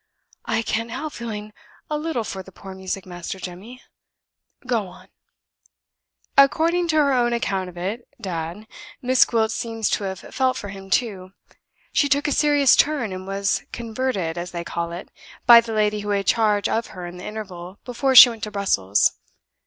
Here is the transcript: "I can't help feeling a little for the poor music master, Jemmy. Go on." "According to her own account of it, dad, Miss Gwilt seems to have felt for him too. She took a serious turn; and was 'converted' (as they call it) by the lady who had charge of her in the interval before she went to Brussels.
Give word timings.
"I 0.47 0.63
can't 0.63 0.89
help 0.89 1.13
feeling 1.13 1.53
a 1.87 1.95
little 1.95 2.23
for 2.23 2.41
the 2.41 2.51
poor 2.51 2.73
music 2.73 3.05
master, 3.05 3.37
Jemmy. 3.39 3.83
Go 4.65 4.87
on." 4.87 5.09
"According 6.35 6.87
to 6.87 6.95
her 6.95 7.13
own 7.13 7.33
account 7.33 7.69
of 7.69 7.77
it, 7.77 8.07
dad, 8.19 8.65
Miss 9.03 9.23
Gwilt 9.25 9.51
seems 9.51 9.91
to 9.91 10.05
have 10.05 10.17
felt 10.21 10.57
for 10.57 10.69
him 10.69 10.89
too. 10.89 11.33
She 11.93 12.09
took 12.09 12.27
a 12.27 12.31
serious 12.31 12.75
turn; 12.75 13.13
and 13.13 13.27
was 13.27 13.61
'converted' 13.71 14.39
(as 14.39 14.49
they 14.49 14.63
call 14.63 14.91
it) 14.91 15.11
by 15.45 15.61
the 15.61 15.71
lady 15.71 15.99
who 15.99 16.09
had 16.09 16.25
charge 16.25 16.67
of 16.67 16.87
her 16.97 17.05
in 17.05 17.17
the 17.17 17.25
interval 17.27 17.77
before 17.85 18.15
she 18.15 18.27
went 18.29 18.41
to 18.41 18.49
Brussels. 18.49 19.11